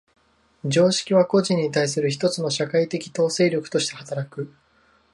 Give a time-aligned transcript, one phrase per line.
[0.65, 4.51] 常識は個人に対する一つの社会的統制力として働く。